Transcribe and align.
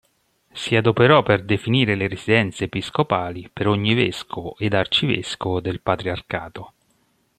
Si 0.51 0.75
adoperò 0.75 1.21
per 1.21 1.43
definire 1.45 1.93
le 1.93 2.07
residenze 2.07 2.63
episcopali 2.63 3.51
per 3.53 3.67
ogni 3.67 3.93
vescovo 3.93 4.55
ed 4.57 4.73
arcivescovo 4.73 5.59
del 5.61 5.79
patriarcato. 5.79 6.73